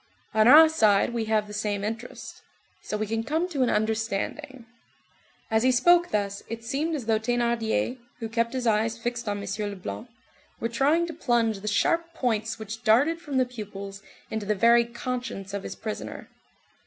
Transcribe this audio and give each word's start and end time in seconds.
On 0.33 0.47
our 0.47 0.67
side 0.67 1.13
we 1.13 1.25
have 1.25 1.45
the 1.45 1.53
same 1.53 1.83
interest. 1.83 2.41
So 2.81 2.97
we 2.97 3.05
can 3.05 3.23
come 3.23 3.47
to 3.49 3.61
an 3.61 3.69
understanding." 3.69 4.65
As 5.51 5.61
he 5.61 5.71
spoke 5.71 6.09
thus, 6.09 6.41
it 6.49 6.63
seemed 6.63 6.95
as 6.95 7.05
though 7.05 7.19
Thénardier, 7.19 7.99
who 8.17 8.27
kept 8.27 8.53
his 8.53 8.65
eyes 8.65 8.97
fixed 8.97 9.29
on 9.29 9.37
M. 9.37 9.45
Leblanc, 9.59 10.07
were 10.59 10.69
trying 10.69 11.05
to 11.05 11.13
plunge 11.13 11.59
the 11.59 11.67
sharp 11.67 12.15
points 12.15 12.57
which 12.57 12.83
darted 12.83 13.21
from 13.21 13.37
the 13.37 13.45
pupils 13.45 14.01
into 14.31 14.47
the 14.47 14.55
very 14.55 14.85
conscience 14.85 15.53
of 15.53 15.61
his 15.61 15.75
prisoner. 15.75 16.29